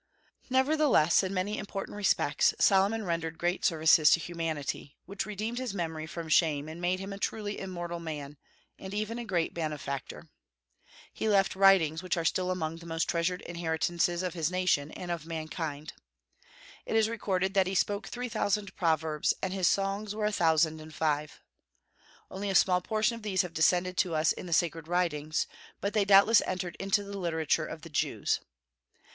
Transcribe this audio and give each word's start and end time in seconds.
Nevertheless, 0.49 1.21
in 1.21 1.31
many 1.31 1.59
important 1.59 1.95
respects 1.95 2.55
Solomon 2.57 3.05
rendered 3.05 3.37
great 3.37 3.63
services 3.63 4.09
to 4.09 4.19
humanity, 4.19 4.95
which 5.05 5.27
redeemed 5.27 5.59
his 5.59 5.75
memory 5.75 6.07
from 6.07 6.27
shame 6.27 6.67
and 6.67 6.81
made 6.81 6.99
him 6.99 7.13
a 7.13 7.19
truly 7.19 7.59
immortal 7.59 7.99
man, 7.99 8.37
and 8.79 8.95
even 8.95 9.19
a 9.19 9.25
great 9.25 9.53
benefactor. 9.53 10.27
He 11.13 11.29
left 11.29 11.55
writings 11.55 12.01
which 12.01 12.17
are 12.17 12.25
still 12.25 12.49
among 12.49 12.77
the 12.77 12.87
most 12.87 13.07
treasured 13.07 13.41
inheritances 13.43 14.23
of 14.23 14.33
his 14.33 14.49
nation 14.49 14.89
and 14.93 15.11
of 15.11 15.27
mankind. 15.27 15.93
It 16.87 16.95
is 16.95 17.07
recorded 17.07 17.53
that 17.53 17.67
he 17.67 17.75
spoke 17.75 18.07
three 18.07 18.27
thousand 18.27 18.75
proverbs, 18.75 19.35
and 19.39 19.53
his 19.53 19.67
songs 19.67 20.15
were 20.15 20.25
a 20.25 20.31
thousand 20.31 20.81
and 20.81 20.91
five. 20.95 21.39
Only 22.31 22.49
a 22.49 22.55
small 22.55 22.81
portion 22.81 23.13
of 23.15 23.21
these 23.21 23.43
have 23.43 23.53
descended 23.53 23.97
to 23.97 24.15
us 24.15 24.31
in 24.31 24.47
the 24.47 24.51
sacred 24.51 24.87
writings, 24.87 25.45
but 25.79 25.93
they 25.93 26.05
doubtless 26.05 26.41
entered 26.47 26.75
into 26.79 27.03
the 27.03 27.19
literature 27.19 27.67
of 27.67 27.83
the 27.83 27.89
Jews. 27.91 28.39